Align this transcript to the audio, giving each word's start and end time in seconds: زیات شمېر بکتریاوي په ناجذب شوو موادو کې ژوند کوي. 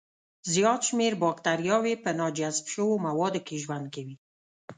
زیات 0.53 0.81
شمېر 0.89 1.13
بکتریاوي 1.23 1.93
په 2.03 2.09
ناجذب 2.19 2.65
شوو 2.73 3.01
موادو 3.05 3.39
کې 3.47 3.61
ژوند 3.63 3.85
کوي. 3.95 4.15